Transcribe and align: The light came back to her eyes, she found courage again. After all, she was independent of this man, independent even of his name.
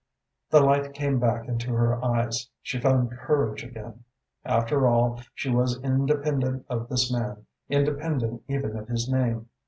The 0.49 0.61
light 0.61 0.95
came 0.95 1.19
back 1.19 1.45
to 1.45 1.73
her 1.75 2.03
eyes, 2.03 2.49
she 2.63 2.79
found 2.81 3.11
courage 3.11 3.63
again. 3.63 4.03
After 4.43 4.87
all, 4.87 5.21
she 5.35 5.51
was 5.51 5.79
independent 5.83 6.65
of 6.69 6.89
this 6.89 7.13
man, 7.13 7.45
independent 7.69 8.41
even 8.47 8.75
of 8.77 8.87
his 8.87 9.07
name. 9.07 9.47